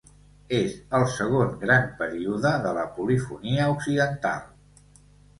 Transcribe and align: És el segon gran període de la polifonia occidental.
És 0.59 0.71
el 0.99 1.03
segon 1.15 1.51
gran 1.63 1.83
període 1.99 2.53
de 2.63 2.71
la 2.77 2.85
polifonia 2.95 3.67
occidental. 3.75 4.41